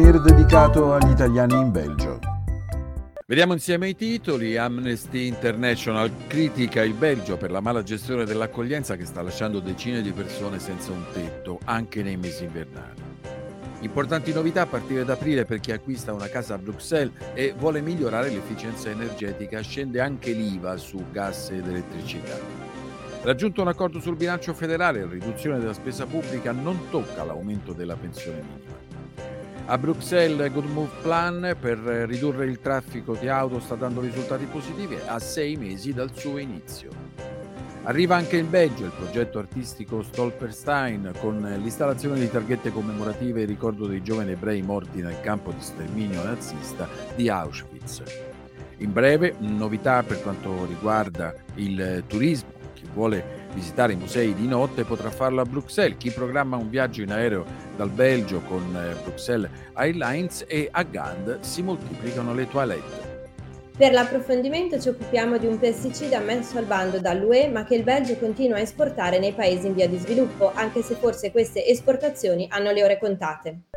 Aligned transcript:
souvenir 0.00 0.20
dedicato 0.20 0.94
agli 0.94 1.10
italiani 1.10 1.54
in 1.54 1.70
Belgio. 1.70 2.18
Vediamo 3.26 3.52
insieme 3.52 3.88
i 3.88 3.94
titoli. 3.94 4.56
Amnesty 4.56 5.26
International 5.26 6.10
critica 6.26 6.82
il 6.82 6.94
Belgio 6.94 7.36
per 7.36 7.50
la 7.50 7.60
mala 7.60 7.82
gestione 7.82 8.24
dell'accoglienza 8.24 8.96
che 8.96 9.04
sta 9.04 9.20
lasciando 9.20 9.60
decine 9.60 10.00
di 10.00 10.12
persone 10.12 10.58
senza 10.58 10.90
un 10.90 11.04
tetto, 11.12 11.60
anche 11.64 12.02
nei 12.02 12.16
mesi 12.16 12.44
invernali. 12.44 13.08
Importanti 13.80 14.32
novità 14.32 14.62
a 14.62 14.66
partire 14.66 15.04
da 15.04 15.12
aprile 15.12 15.44
per 15.44 15.60
chi 15.60 15.70
acquista 15.72 16.14
una 16.14 16.28
casa 16.28 16.54
a 16.54 16.58
Bruxelles 16.58 17.12
e 17.34 17.54
vuole 17.56 17.82
migliorare 17.82 18.30
l'efficienza 18.30 18.88
energetica, 18.88 19.60
scende 19.60 20.00
anche 20.00 20.32
l'IVA 20.32 20.76
su 20.78 21.04
gas 21.12 21.50
ed 21.50 21.68
elettricità. 21.68 22.38
Raggiunto 23.22 23.60
un 23.60 23.68
accordo 23.68 24.00
sul 24.00 24.16
bilancio 24.16 24.54
federale, 24.54 25.04
la 25.04 25.10
riduzione 25.10 25.58
della 25.58 25.74
spesa 25.74 26.06
pubblica 26.06 26.52
non 26.52 26.88
tocca 26.90 27.22
l'aumento 27.22 27.74
della 27.74 27.96
pensione 27.96 28.40
minima. 28.40 28.79
A 29.70 29.78
Bruxelles 29.78 30.50
Good 30.50 30.64
Move 30.64 30.90
Plan 31.00 31.56
per 31.60 31.78
ridurre 31.78 32.44
il 32.44 32.58
traffico 32.58 33.14
di 33.14 33.28
auto 33.28 33.60
sta 33.60 33.76
dando 33.76 34.00
risultati 34.00 34.46
positivi 34.46 34.98
a 35.06 35.20
sei 35.20 35.54
mesi 35.54 35.94
dal 35.94 36.10
suo 36.12 36.38
inizio. 36.38 36.90
Arriva 37.84 38.16
anche 38.16 38.36
in 38.36 38.50
Belgio 38.50 38.86
il 38.86 38.90
progetto 38.90 39.38
artistico 39.38 40.02
Stolperstein 40.02 41.12
con 41.20 41.40
l'installazione 41.40 42.18
di 42.18 42.28
targhette 42.28 42.72
commemorative 42.72 43.42
in 43.42 43.46
ricordo 43.46 43.86
dei 43.86 44.02
giovani 44.02 44.32
ebrei 44.32 44.60
morti 44.60 45.02
nel 45.02 45.20
campo 45.20 45.52
di 45.52 45.60
sterminio 45.60 46.24
nazista 46.24 46.88
di 47.14 47.28
Auschwitz. 47.28 48.02
In 48.78 48.92
breve, 48.92 49.36
novità 49.38 50.02
per 50.02 50.20
quanto 50.20 50.66
riguarda 50.66 51.32
il 51.54 52.02
turismo. 52.08 52.59
Vuole 52.94 53.48
visitare 53.54 53.92
i 53.92 53.96
musei 53.96 54.34
di 54.34 54.46
notte 54.46 54.84
potrà 54.84 55.10
farlo 55.10 55.40
a 55.40 55.44
Bruxelles. 55.44 55.98
Chi 55.98 56.10
programma 56.10 56.56
un 56.56 56.68
viaggio 56.68 57.02
in 57.02 57.12
aereo 57.12 57.44
dal 57.76 57.90
Belgio 57.90 58.40
con 58.40 58.62
eh, 58.76 59.00
Bruxelles 59.02 59.50
Airlines 59.74 60.44
e 60.46 60.68
a 60.70 60.82
Gand 60.82 61.40
si 61.40 61.62
moltiplicano 61.62 62.34
le 62.34 62.48
toilette. 62.48 63.08
Per 63.76 63.92
l'approfondimento 63.92 64.78
ci 64.78 64.90
occupiamo 64.90 65.38
di 65.38 65.46
un 65.46 65.58
pesticida 65.58 66.18
messo 66.18 66.58
al 66.58 66.66
bando 66.66 66.98
dall'UE 66.98 67.48
ma 67.48 67.64
che 67.64 67.76
il 67.76 67.82
Belgio 67.82 68.16
continua 68.18 68.58
a 68.58 68.60
esportare 68.60 69.18
nei 69.18 69.32
paesi 69.32 69.68
in 69.68 69.74
via 69.74 69.88
di 69.88 69.96
sviluppo, 69.96 70.52
anche 70.52 70.82
se 70.82 70.96
forse 70.96 71.30
queste 71.30 71.64
esportazioni 71.64 72.46
hanno 72.50 72.72
le 72.72 72.84
ore 72.84 72.98
contate. 72.98 73.69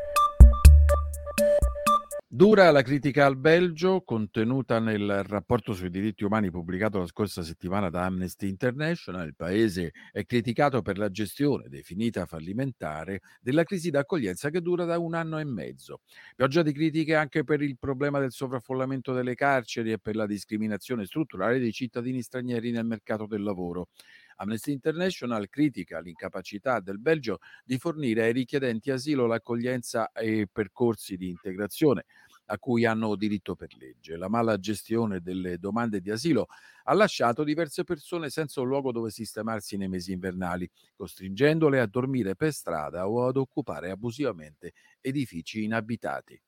Dura 2.36 2.72
la 2.72 2.82
critica 2.82 3.28
al 3.28 3.38
Belgio 3.38 4.02
contenuta 4.02 4.80
nel 4.80 5.22
rapporto 5.22 5.74
sui 5.74 5.92
diritti 5.92 6.24
umani 6.24 6.50
pubblicato 6.50 6.98
la 6.98 7.06
scorsa 7.06 7.44
settimana 7.44 7.92
da 7.92 8.06
Amnesty 8.06 8.48
International. 8.48 9.28
Il 9.28 9.36
paese 9.36 9.92
è 10.12 10.26
criticato 10.26 10.82
per 10.82 10.98
la 10.98 11.12
gestione 11.12 11.70
definita 11.70 12.26
fallimentare 12.26 13.22
della 13.40 13.64
crisi 13.64 13.92
d'accoglienza 13.92 14.50
che 14.50 14.62
dura 14.62 14.84
da 14.84 14.98
un 14.98 15.14
anno 15.14 15.38
e 15.38 15.44
mezzo. 15.44 16.00
Pioggia 16.36 16.64
di 16.64 16.74
critiche 16.74 17.14
anche 17.14 17.44
per 17.44 17.62
il 17.62 17.78
problema 17.78 18.18
del 18.18 18.32
sovraffollamento 18.32 19.14
delle 19.14 19.36
carceri 19.36 19.92
e 19.92 20.00
per 20.00 20.16
la 20.16 20.26
discriminazione 20.26 21.06
strutturale 21.06 21.60
dei 21.60 21.72
cittadini 21.72 22.24
stranieri 22.24 22.72
nel 22.72 22.88
mercato 22.88 23.28
del 23.28 23.44
lavoro. 23.44 23.90
Amnesty 24.38 24.72
International 24.72 25.48
critica 25.50 26.00
l'incapacità 26.00 26.80
del 26.80 27.00
Belgio 27.00 27.40
di 27.64 27.78
fornire 27.78 28.24
ai 28.24 28.34
richiedenti 28.34 28.92
asilo 28.92 29.26
l'accoglienza 29.26 30.12
e 30.12 30.48
percorsi 30.52 31.18
di 31.18 31.30
integrazione 31.30 32.06
a 32.48 32.60
cui 32.60 32.86
hanno 32.86 33.16
diritto 33.16 33.56
per 33.56 33.74
legge. 33.78 34.18
La 34.18 34.28
mala 34.28 34.60
gestione 34.60 35.22
delle 35.22 35.58
domande 35.58 36.02
di 36.02 36.12
asilo 36.12 36.48
ha 36.84 36.94
lasciato 36.94 37.44
diverse 37.44 37.84
persone 37.84 38.30
senza 38.30 38.62
un 38.62 38.68
luogo 38.68 38.92
dove 38.92 39.10
sistemarsi 39.10 39.78
nei 39.78 39.88
mesi 39.88 40.12
invernali, 40.12 40.70
costringendole 40.96 41.80
a 41.80 41.88
dormire 41.88 42.36
per 42.36 42.52
strada 42.52 43.08
o 43.08 43.28
ad 43.28 43.38
occupare 43.38 43.92
abusivamente 43.92 44.74
edifici 45.00 45.64
inabitati. 45.64 46.42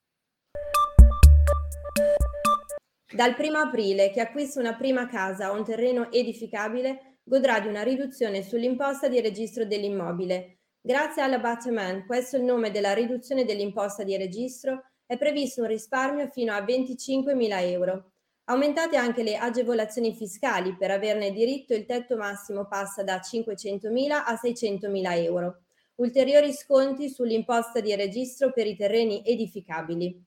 Dal 3.08 3.36
1 3.38 3.58
aprile 3.58 4.10
chi 4.10 4.20
acquista 4.20 4.60
una 4.60 4.74
prima 4.74 5.06
casa 5.06 5.52
o 5.52 5.56
un 5.56 5.64
terreno 5.64 6.10
edificabile 6.10 7.05
godrà 7.28 7.58
di 7.58 7.66
una 7.66 7.82
riduzione 7.82 8.44
sull'imposta 8.44 9.08
di 9.08 9.20
registro 9.20 9.64
dell'immobile. 9.64 10.58
Grazie 10.80 11.22
all'abattement, 11.22 12.06
questo 12.06 12.36
è 12.36 12.38
il 12.38 12.44
nome 12.44 12.70
della 12.70 12.94
riduzione 12.94 13.44
dell'imposta 13.44 14.04
di 14.04 14.16
registro, 14.16 14.84
è 15.04 15.18
previsto 15.18 15.62
un 15.62 15.66
risparmio 15.66 16.28
fino 16.28 16.52
a 16.52 16.60
25.000 16.60 17.68
euro. 17.68 18.12
Aumentate 18.44 18.96
anche 18.96 19.24
le 19.24 19.36
agevolazioni 19.36 20.14
fiscali 20.14 20.76
per 20.76 20.92
averne 20.92 21.32
diritto 21.32 21.74
il 21.74 21.84
tetto 21.84 22.16
massimo 22.16 22.68
passa 22.68 23.02
da 23.02 23.16
500.000 23.16 24.10
a 24.12 24.38
600.000 24.40 25.24
euro. 25.24 25.62
Ulteriori 25.96 26.52
sconti 26.52 27.08
sull'imposta 27.08 27.80
di 27.80 27.92
registro 27.96 28.52
per 28.52 28.68
i 28.68 28.76
terreni 28.76 29.22
edificabili. 29.24 30.24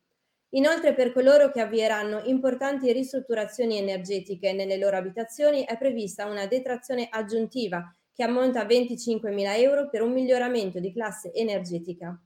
Inoltre 0.54 0.96
per 0.96 1.14
coloro 1.14 1.52
che 1.52 1.62
avvieranno 1.62 2.22
importanti 2.24 2.92
ristrutturazioni 2.92 3.78
energetiche 3.78 4.52
nelle 4.52 4.78
loro 4.78 4.98
abitazioni 4.98 5.64
è 5.64 5.78
prevista 5.78 6.26
una 6.26 6.48
detrazione 6.48 7.08
aggiuntiva 7.10 7.96
che 8.12 8.24
ammonta 8.24 8.62
a 8.62 8.66
25.000 8.66 9.60
euro 9.60 9.90
per 9.90 10.02
un 10.02 10.12
miglioramento 10.12 10.80
di 10.80 10.92
classe 10.92 11.32
energetica. 11.34 12.20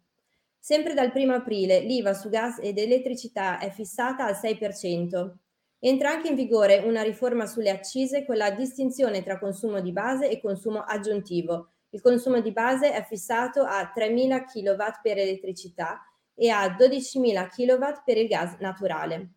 Sempre 0.58 0.94
dal 0.94 1.12
1 1.14 1.34
aprile 1.34 1.82
l'IVA 1.82 2.14
su 2.14 2.30
gas 2.30 2.60
ed 2.62 2.78
elettricità 2.78 3.60
è 3.60 3.70
fissata 3.70 4.26
al 4.26 4.36
6%. 4.36 5.34
Entra 5.80 6.12
anche 6.12 6.30
in 6.30 6.36
vigore 6.36 6.78
una 6.78 7.02
riforma 7.02 7.46
sulle 7.46 7.70
accise 7.70 8.26
con 8.26 8.38
la 8.38 8.52
distinzione 8.52 9.22
tra 9.22 9.38
consumo 9.38 9.82
di 9.82 9.92
base 9.92 10.30
e 10.30 10.40
consumo 10.40 10.80
aggiuntivo. 10.80 11.74
Il 11.90 12.00
consumo 12.00 12.40
di 12.40 12.54
base 12.54 12.94
è 12.94 13.04
fissato 13.04 13.64
a 13.64 13.92
3.000 13.94 14.46
kW 14.46 14.84
per 15.02 15.18
elettricità 15.18 16.02
e 16.36 16.50
a 16.50 16.68
12.000 16.68 17.50
kW 17.50 18.02
per 18.06 18.18
il 18.18 18.28
gas 18.28 18.56
naturale. 18.60 19.30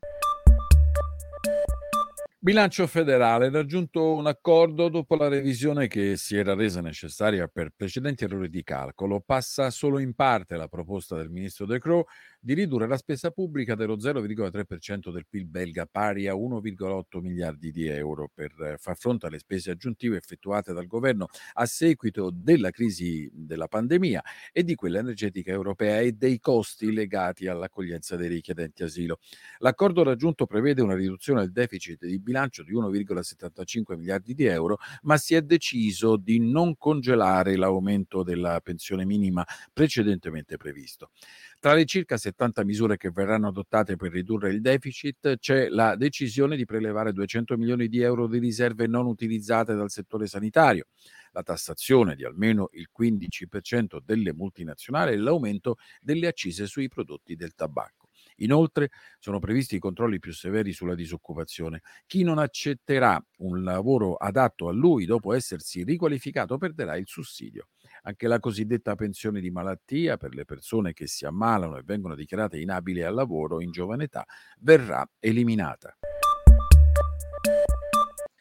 Bilancio 2.46 2.86
federale 2.86 3.50
raggiunto 3.50 4.14
un 4.14 4.28
accordo 4.28 4.88
dopo 4.88 5.16
la 5.16 5.26
revisione 5.26 5.88
che 5.88 6.16
si 6.16 6.36
era 6.36 6.54
resa 6.54 6.80
necessaria 6.80 7.48
per 7.48 7.72
precedenti 7.74 8.22
errori 8.22 8.48
di 8.48 8.62
calcolo. 8.62 9.20
Passa 9.20 9.68
solo 9.70 9.98
in 9.98 10.14
parte 10.14 10.56
la 10.56 10.68
proposta 10.68 11.16
del 11.16 11.28
ministro 11.28 11.66
De 11.66 11.80
Croo 11.80 12.04
di 12.38 12.54
ridurre 12.54 12.86
la 12.86 12.98
spesa 12.98 13.32
pubblica 13.32 13.74
dello 13.74 13.96
0,3% 13.96 15.10
del 15.10 15.26
PIL 15.28 15.46
belga, 15.46 15.86
pari 15.86 16.28
a 16.28 16.34
1,8 16.34 17.18
miliardi 17.20 17.72
di 17.72 17.88
euro, 17.88 18.30
per 18.32 18.76
far 18.78 18.96
fronte 18.96 19.26
alle 19.26 19.40
spese 19.40 19.72
aggiuntive 19.72 20.16
effettuate 20.16 20.72
dal 20.72 20.86
governo 20.86 21.26
a 21.54 21.66
seguito 21.66 22.30
della 22.32 22.70
crisi 22.70 23.28
della 23.32 23.66
pandemia 23.66 24.22
e 24.52 24.62
di 24.62 24.76
quella 24.76 25.00
energetica 25.00 25.50
europea 25.50 25.98
e 25.98 26.12
dei 26.12 26.38
costi 26.38 26.92
legati 26.92 27.48
all'accoglienza 27.48 28.14
dei 28.14 28.28
richiedenti 28.28 28.84
asilo. 28.84 29.18
L'accordo 29.58 30.04
raggiunto 30.04 30.46
prevede 30.46 30.80
una 30.80 30.94
riduzione 30.94 31.40
del 31.40 31.50
deficit 31.50 32.06
di 32.06 32.20
bilancio 32.20 32.34
bilancio 32.36 32.62
di 32.62 32.74
1,75 32.74 33.96
miliardi 33.96 34.34
di 34.34 34.44
euro, 34.44 34.78
ma 35.02 35.16
si 35.16 35.34
è 35.34 35.40
deciso 35.40 36.16
di 36.16 36.38
non 36.38 36.76
congelare 36.76 37.56
l'aumento 37.56 38.22
della 38.22 38.60
pensione 38.60 39.06
minima 39.06 39.44
precedentemente 39.72 40.56
previsto. 40.58 41.10
Tra 41.58 41.72
le 41.72 41.86
circa 41.86 42.18
70 42.18 42.64
misure 42.64 42.98
che 42.98 43.10
verranno 43.10 43.48
adottate 43.48 43.96
per 43.96 44.12
ridurre 44.12 44.50
il 44.50 44.60
deficit 44.60 45.38
c'è 45.38 45.68
la 45.68 45.96
decisione 45.96 46.56
di 46.56 46.66
prelevare 46.66 47.12
200 47.12 47.56
milioni 47.56 47.88
di 47.88 48.02
euro 48.02 48.26
di 48.26 48.38
riserve 48.38 48.86
non 48.86 49.06
utilizzate 49.06 49.74
dal 49.74 49.90
settore 49.90 50.26
sanitario, 50.26 50.88
la 51.32 51.42
tassazione 51.42 52.14
di 52.14 52.24
almeno 52.24 52.68
il 52.72 52.88
15% 52.96 53.98
delle 54.04 54.34
multinazionali 54.34 55.12
e 55.12 55.16
l'aumento 55.16 55.76
delle 56.00 56.26
accise 56.26 56.66
sui 56.66 56.88
prodotti 56.88 57.34
del 57.34 57.54
tabacco. 57.54 58.05
Inoltre 58.36 58.90
sono 59.18 59.38
previsti 59.38 59.78
controlli 59.78 60.18
più 60.18 60.32
severi 60.32 60.72
sulla 60.72 60.94
disoccupazione. 60.94 61.82
Chi 62.06 62.22
non 62.22 62.38
accetterà 62.38 63.22
un 63.38 63.62
lavoro 63.62 64.14
adatto 64.14 64.68
a 64.68 64.72
lui 64.72 65.06
dopo 65.06 65.32
essersi 65.32 65.84
riqualificato 65.84 66.58
perderà 66.58 66.96
il 66.96 67.06
sussidio. 67.06 67.68
Anche 68.02 68.28
la 68.28 68.38
cosiddetta 68.38 68.94
pensione 68.94 69.40
di 69.40 69.50
malattia 69.50 70.16
per 70.16 70.34
le 70.34 70.44
persone 70.44 70.92
che 70.92 71.06
si 71.06 71.24
ammalano 71.24 71.76
e 71.78 71.82
vengono 71.84 72.14
dichiarate 72.14 72.58
inabili 72.58 73.02
al 73.02 73.14
lavoro 73.14 73.60
in 73.60 73.70
giovane 73.70 74.04
età 74.04 74.24
verrà 74.58 75.08
eliminata. 75.18 75.96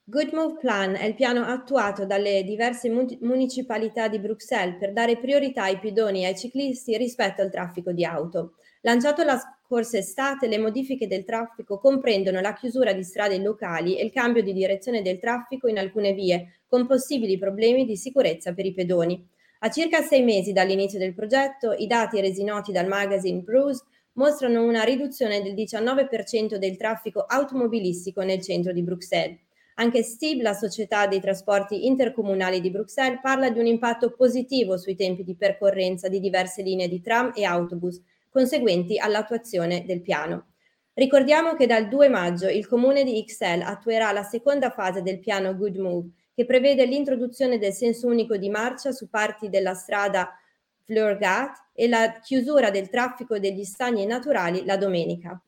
Good 0.08 0.34
Move 0.34 0.60
Plan 0.60 0.94
è 0.94 1.06
il 1.06 1.16
piano 1.16 1.44
attuato 1.44 2.06
dalle 2.06 2.44
diverse 2.44 2.90
municipalità 2.90 4.08
di 4.08 4.20
Bruxelles 4.20 4.78
per 4.78 4.94
dare 4.94 5.18
priorità 5.18 5.64
ai 5.64 5.80
pedoni 5.80 6.22
e 6.22 6.28
ai 6.28 6.38
ciclisti 6.38 6.96
rispetto 6.96 7.42
al 7.42 7.50
traffico 7.50 7.92
di 7.92 8.06
auto. 8.06 8.54
Lanciato 8.82 9.24
la 9.24 9.38
scorsa 9.66 9.98
estate, 9.98 10.48
le 10.48 10.60
modifiche 10.60 11.08
del 11.08 11.24
traffico 11.24 11.80
comprendono 11.80 12.40
la 12.40 12.54
chiusura 12.54 12.94
di 12.94 13.04
strade 13.04 13.40
locali 13.40 13.98
e 13.98 14.06
il 14.06 14.12
cambio 14.12 14.44
di 14.44 14.54
direzione 14.54 15.02
del 15.02 15.18
traffico 15.18 15.68
in 15.68 15.80
alcune 15.80 16.14
vie, 16.14 16.60
con 16.68 16.86
possibili 16.86 17.40
problemi 17.40 17.84
di 17.84 17.98
sicurezza 17.98 18.54
per 18.54 18.68
i 18.68 18.74
pedoni. 18.74 19.28
A 19.60 19.70
circa 19.72 20.04
sei 20.04 20.22
mesi 20.22 20.54
dall'inizio 20.54 21.00
del 21.00 21.16
progetto, 21.16 21.74
i 21.74 21.88
dati 21.88 22.22
resi 22.22 22.44
noti 22.44 22.72
dal 22.72 22.88
magazine 22.88 23.40
Bruce 23.40 23.84
mostrano 24.14 24.64
una 24.64 24.84
riduzione 24.84 25.42
del 25.42 25.56
19% 25.56 26.58
del 26.58 26.78
traffico 26.78 27.22
automobilistico 27.22 28.22
nel 28.22 28.42
centro 28.42 28.72
di 28.72 28.84
Bruxelles. 28.84 29.40
Anche 29.78 30.04
Stib, 30.04 30.42
la 30.42 30.54
società 30.54 31.08
dei 31.08 31.20
trasporti 31.20 31.88
intercomunali 31.88 32.62
di 32.62 32.70
Bruxelles, 32.70 33.20
parla 33.20 33.50
di 33.50 33.60
un 33.60 33.66
impatto 33.66 34.12
positivo 34.12 34.78
sui 34.78 34.96
tempi 34.96 35.24
di 35.24 35.36
percorrenza 35.36 36.08
di 36.08 36.20
diverse 36.20 36.62
linee 36.62 36.88
di 36.88 37.02
tram 37.02 37.32
e 37.36 37.44
autobus, 37.44 38.00
conseguenti 38.36 39.00
all'attuazione 39.00 39.86
del 39.86 40.02
piano. 40.02 40.48
Ricordiamo 40.92 41.56
che 41.56 41.68
dal 41.68 41.88
2 41.88 42.10
maggio 42.10 42.50
il 42.50 42.68
comune 42.68 43.06
di 43.06 43.18
Ixelles 43.20 43.66
attuerà 43.66 44.12
la 44.12 44.24
seconda 44.24 44.72
fase 44.72 45.02
del 45.02 45.20
piano 45.20 45.56
Good 45.56 45.78
Move, 45.78 46.10
che 46.36 46.46
prevede 46.46 46.84
l'introduzione 46.86 47.58
del 47.58 47.72
senso 47.72 48.08
unico 48.08 48.36
di 48.36 48.50
marcia 48.50 48.92
su 48.92 49.08
parti 49.10 49.48
della 49.48 49.74
strada 49.74 50.38
Fleurgat 50.84 51.68
e 51.74 51.88
la 51.88 52.20
chiusura 52.22 52.72
del 52.72 52.90
traffico 52.90 53.40
degli 53.40 53.64
stagni 53.64 54.06
naturali 54.06 54.66
la 54.66 54.76
domenica. 54.76 55.42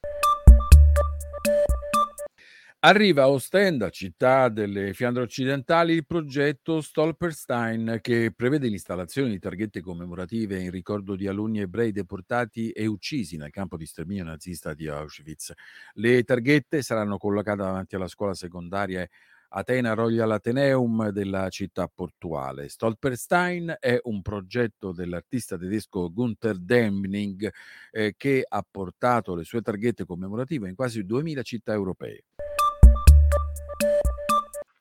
Arriva 2.81 3.24
a 3.24 3.29
Ostenda, 3.29 3.89
città 3.89 4.50
delle 4.50 4.94
Fiandre 4.94 5.24
occidentali, 5.24 5.94
il 5.94 6.06
progetto 6.06 6.79
Stolperstein 6.79 7.97
che 8.01 8.31
prevede 8.35 8.68
l'installazione 8.68 9.29
di 9.31 9.39
targhette 9.39 9.81
commemorative 9.81 10.59
in 10.59 10.69
ricordo 10.69 11.15
di 11.15 11.25
alunni 11.27 11.59
ebrei 11.62 11.91
deportati 11.91 12.69
e 12.69 12.85
uccisi 12.85 13.35
nel 13.35 13.50
campo 13.50 13.77
di 13.77 13.88
sterminio 13.88 14.24
nazista 14.25 14.75
di 14.75 14.88
Auschwitz. 14.88 15.53
Le 15.94 16.24
targhette 16.24 16.83
saranno 16.83 17.18
collocate 17.18 17.57
davanti 17.57 17.95
alla 17.95 18.07
scuola 18.07 18.35
secondaria 18.35 19.07
Atena 19.50 19.94
Royal 19.94 20.30
Atheneum 20.30 21.09
della 21.09 21.50
città 21.50 21.88
portuale. 21.88 22.69
Stolperstein 22.69 23.75
è 23.80 24.00
un 24.03 24.21
progetto 24.21 24.91
dell'artista 24.91 25.57
tedesco 25.57 26.13
Gunther 26.13 26.59
Demning 26.59 27.51
eh, 27.89 28.13
che 28.15 28.45
ha 28.47 28.63
portato 28.69 29.33
le 29.33 29.44
sue 29.45 29.62
targhette 29.62 30.06
commemorative 30.06 30.69
in 30.69 30.75
quasi 30.75 31.03
2000 31.03 31.41
città 31.41 31.73
europee. 31.73 32.25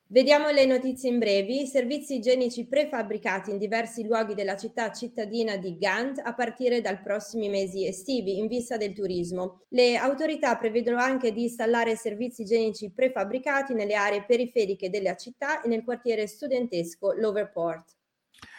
Vediamo 0.08 0.50
le 0.50 0.66
notizie 0.66 1.10
in 1.10 1.18
brevi. 1.18 1.66
Servizi 1.66 2.14
igienici 2.14 2.64
prefabbricati 2.66 3.50
in 3.50 3.58
diversi 3.58 4.06
luoghi 4.06 4.34
della 4.34 4.56
città 4.56 4.92
cittadina 4.92 5.56
di 5.56 5.76
Gand 5.78 6.20
a 6.22 6.32
partire 6.32 6.80
dai 6.80 7.00
prossimi 7.00 7.48
mesi 7.48 7.84
estivi 7.84 8.38
in 8.38 8.46
vista 8.46 8.76
del 8.76 8.92
turismo. 8.92 9.62
Le 9.70 9.96
autorità 9.96 10.56
prevedono 10.56 10.98
anche 10.98 11.32
di 11.32 11.42
installare 11.42 11.96
servizi 11.96 12.42
igienici 12.42 12.92
prefabbricati 12.92 13.74
nelle 13.74 13.94
aree 13.94 14.24
periferiche 14.24 14.90
della 14.90 15.16
città 15.16 15.60
e 15.60 15.66
nel 15.66 15.82
quartiere 15.82 16.28
studentesco 16.28 17.10
Loverport. 17.10 17.96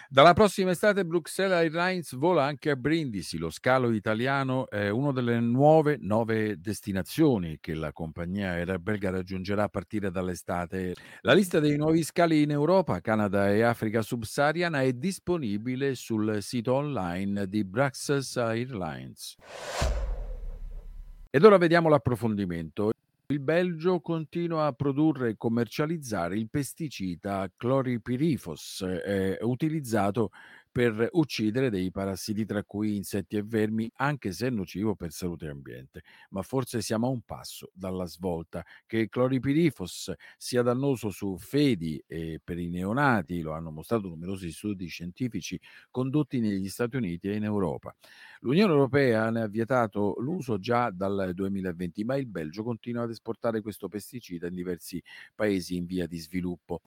Dalla 0.09 0.31
prossima 0.31 0.71
estate 0.71 1.06
Bruxelles 1.06 1.57
Airlines 1.57 2.15
vola 2.15 2.45
anche 2.45 2.69
a 2.69 2.77
Brindisi. 2.77 3.38
Lo 3.38 3.50
scalo 3.50 3.92
italiano 3.92 4.69
è 4.69 4.88
una 4.88 5.12
delle 5.12 5.38
nuove 5.42 5.98
nove 6.00 6.62
destinazioni 6.62 7.57
che 7.59 7.74
la 7.74 7.92
compagnia 7.92 8.51
aerea 8.51 8.80
belga 8.80 9.09
raggiungerà 9.09 9.63
a 9.63 9.68
partire 9.68 10.09
dall'estate. 10.09 10.95
La 11.21 11.33
lista 11.33 11.59
dei 11.59 11.75
nuovi 11.75 12.04
scali 12.04 12.42
in 12.42 12.51
Europa, 12.51 13.01
Canada 13.01 13.51
e 13.51 13.63
Africa 13.63 14.01
subsahariana 14.01 14.81
è 14.81 14.94
disponibile 14.94 15.94
sul 15.94 16.42
sito 16.42 16.74
online 16.75 17.45
di 17.48 17.65
Bruxelles 17.65 18.38
Airlines. 18.38 19.36
Ed 21.30 21.44
ora 21.44 21.57
vediamo 21.57 21.89
l'approfondimento. 21.89 22.92
Il 23.29 23.41
Belgio 23.41 24.00
continua 24.00 24.68
a 24.68 24.71
produrre 24.71 25.31
e 25.31 25.35
commercializzare 25.35 26.38
il 26.38 26.50
pesticida 26.50 27.51
cloripirifos, 27.57 28.81
eh, 29.03 29.38
utilizzato 29.41 30.31
per 30.77 31.09
uccidere 31.13 31.71
dei 31.71 31.89
parassiti 31.89 32.45
tra 32.45 32.63
cui 32.63 32.97
insetti 32.97 33.35
e 33.35 33.41
vermi, 33.41 33.89
anche 33.95 34.31
se 34.31 34.51
nocivo 34.51 34.94
per 34.94 35.12
salute 35.12 35.47
e 35.47 35.50
ambiente. 35.50 36.03
Ma 36.29 36.44
forse 36.44 36.81
siamo 36.81 37.07
a 37.07 37.09
un 37.09 37.21
passo 37.21 37.71
dalla 37.74 38.06
svolta 38.06 38.63
che 38.85 39.00
il 39.00 39.09
cloripirifos 39.09 40.13
sia 40.38 40.62
dannoso 40.62 41.09
su 41.09 41.35
fedi 41.39 42.00
e 42.06 42.39
per 42.44 42.59
i 42.59 42.69
neonati, 42.69 43.41
lo 43.41 43.53
hanno 43.53 43.71
mostrato 43.71 44.07
numerosi 44.07 44.51
studi 44.51 44.85
scientifici 44.85 45.59
condotti 45.89 46.39
negli 46.39 46.69
Stati 46.69 46.95
Uniti 46.95 47.27
e 47.27 47.38
in 47.38 47.45
Europa. 47.45 47.95
L'Unione 48.41 48.71
Europea 48.71 49.31
ne 49.31 49.41
ha 49.41 49.47
vietato 49.47 50.18
l'uso 50.19 50.59
già 50.59 50.91
dal 50.91 51.31
2020, 51.33 52.03
ma 52.03 52.18
il 52.18 52.27
Belgio 52.27 52.62
continua 52.62 53.01
ad 53.01 53.09
esportare 53.09 53.62
questo 53.62 53.88
pesticida 53.88 54.45
in 54.45 54.53
diversi 54.53 55.01
paesi 55.33 55.75
in 55.75 55.88
via 55.88 56.06
di 56.06 56.19
sviluppo. 56.19 56.81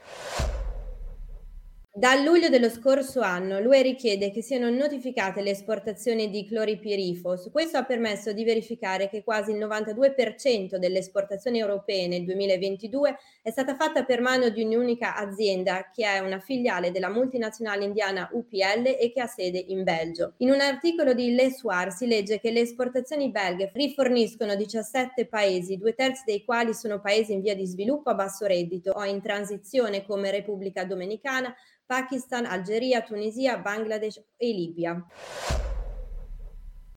Dal 1.93 2.23
luglio 2.23 2.49
dello 2.49 2.71
scorso 2.71 3.21
anno 3.21 3.59
l'UE 3.59 3.83
richiede 3.83 4.31
che 4.31 4.43
siano 4.43 4.71
notificate 4.71 5.43
le 5.43 5.51
esportazioni 5.51 6.31
di 6.31 6.47
cloripirifos. 6.47 7.49
Questo 7.51 7.79
ha 7.79 7.85
permesso 7.85 8.33
di 8.33 8.45
verificare 8.45 9.09
che 9.09 9.25
quasi 9.25 9.51
il 9.51 9.59
92% 9.59 10.77
delle 10.77 11.01
esportazioni 11.01 11.59
europee 11.59 12.07
nel 12.07 12.25
2022 12.25 13.19
è 13.43 13.51
stata 13.51 13.75
fatta 13.75 14.05
per 14.05 14.21
mano 14.21 14.51
di 14.51 14.63
un'unica 14.63 15.17
azienda 15.17 15.91
che 15.93 16.05
è 16.07 16.21
una 16.21 16.39
filiale 16.39 16.93
della 16.93 17.11
multinazionale 17.11 17.83
indiana 17.83 18.31
UPL 18.35 18.97
e 18.97 19.11
che 19.13 19.21
ha 19.21 19.27
sede 19.27 19.59
in 19.59 19.83
Belgio. 19.83 20.35
In 20.39 20.53
un 20.53 20.61
articolo 20.61 21.13
di 21.13 21.35
Le 21.35 21.51
Soir 21.51 21.93
si 21.93 22.07
legge 22.07 22.39
che 22.39 22.53
le 22.53 22.61
esportazioni 22.61 23.33
belghe 23.33 23.73
riforniscono 23.75 24.55
17 24.55 25.27
paesi, 25.27 25.77
due 25.77 25.95
terzi 25.95 26.23
dei 26.25 26.45
quali 26.45 26.73
sono 26.73 27.01
paesi 27.01 27.33
in 27.33 27.41
via 27.41 27.57
di 27.57 27.67
sviluppo 27.67 28.11
a 28.11 28.15
basso 28.15 28.47
reddito 28.47 28.93
o 28.93 29.05
in 29.05 29.21
transizione 29.21 30.07
come 30.07 30.31
Repubblica 30.31 30.85
Dominicana, 30.85 31.53
Pakistan, 31.91 32.47
Algeria, 32.47 33.03
Tunisia, 33.03 33.59
Bangladesh 33.59 34.23
e 34.37 34.53
Libia. 34.53 35.05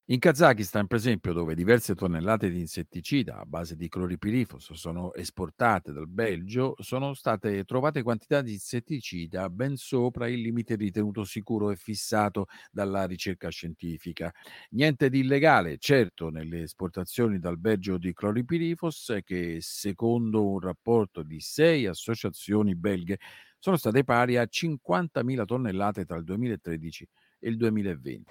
In 0.08 0.20
Kazakistan, 0.20 0.86
per 0.86 0.98
esempio, 0.98 1.32
dove 1.32 1.56
diverse 1.56 1.96
tonnellate 1.96 2.48
di 2.48 2.60
insetticida 2.60 3.38
a 3.38 3.44
base 3.44 3.74
di 3.74 3.88
cloripirifos 3.88 4.72
sono 4.74 5.12
esportate 5.14 5.92
dal 5.92 6.06
Belgio, 6.06 6.76
sono 6.78 7.12
state 7.14 7.64
trovate 7.64 8.02
quantità 8.02 8.40
di 8.40 8.52
insetticida 8.52 9.50
ben 9.50 9.74
sopra 9.76 10.28
il 10.28 10.42
limite 10.42 10.76
ritenuto 10.76 11.24
sicuro 11.24 11.72
e 11.72 11.76
fissato 11.76 12.46
dalla 12.70 13.04
ricerca 13.04 13.48
scientifica. 13.48 14.30
Niente 14.72 15.08
di 15.08 15.20
illegale, 15.20 15.78
certo, 15.78 16.28
nelle 16.28 16.62
esportazioni 16.62 17.40
dal 17.40 17.58
Belgio 17.58 17.98
di 17.98 18.12
cloripirifos 18.12 19.18
che, 19.24 19.56
secondo 19.58 20.46
un 20.46 20.60
rapporto 20.60 21.24
di 21.24 21.40
sei 21.40 21.86
associazioni 21.86 22.76
belghe, 22.76 23.18
sono 23.64 23.78
state 23.78 24.04
pari 24.04 24.36
a 24.36 24.42
50.000 24.42 25.46
tonnellate 25.46 26.04
tra 26.04 26.18
il 26.18 26.24
2013 26.24 27.08
e 27.38 27.48
il 27.48 27.56
2020. 27.56 28.30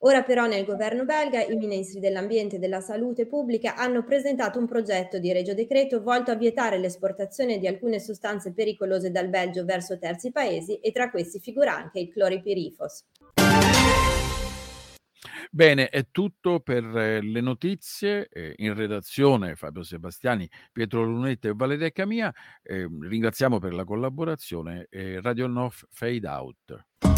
Ora 0.00 0.22
però 0.22 0.44
nel 0.46 0.66
governo 0.66 1.06
belga 1.06 1.42
i 1.44 1.56
ministri 1.56 2.00
dell'ambiente 2.00 2.56
e 2.56 2.58
della 2.58 2.82
salute 2.82 3.26
pubblica 3.26 3.76
hanno 3.76 4.04
presentato 4.04 4.58
un 4.58 4.66
progetto 4.66 5.18
di 5.18 5.32
regio 5.32 5.54
decreto 5.54 6.02
volto 6.02 6.30
a 6.30 6.34
vietare 6.34 6.76
l'esportazione 6.76 7.58
di 7.58 7.66
alcune 7.66 7.98
sostanze 7.98 8.52
pericolose 8.52 9.10
dal 9.10 9.28
Belgio 9.28 9.64
verso 9.64 9.98
terzi 9.98 10.30
paesi 10.32 10.74
e 10.74 10.92
tra 10.92 11.08
questi 11.08 11.40
figura 11.40 11.74
anche 11.74 11.98
il 11.98 12.12
cloripirifos. 12.12 13.04
Bene, 15.50 15.88
è 15.88 16.06
tutto 16.10 16.60
per 16.60 16.84
eh, 16.96 17.20
le 17.20 17.40
notizie. 17.40 18.28
Eh, 18.28 18.54
in 18.58 18.74
redazione 18.74 19.56
Fabio 19.56 19.82
Sebastiani, 19.82 20.48
Pietro 20.72 21.02
Lunetta 21.04 21.48
e 21.48 21.52
Valeria 21.54 21.90
Camia. 21.90 22.32
Eh, 22.62 22.88
ringraziamo 22.88 23.58
per 23.58 23.74
la 23.74 23.84
collaborazione. 23.84 24.88
Radio 24.90 25.46
Nof 25.46 25.84
Fade 25.90 26.26
Out. 26.26 27.09